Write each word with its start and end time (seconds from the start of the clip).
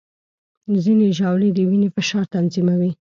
ځینې 0.83 1.07
ژاولې 1.17 1.49
د 1.53 1.59
وینې 1.69 1.89
فشار 1.95 2.25
تنظیموي. 2.35 2.91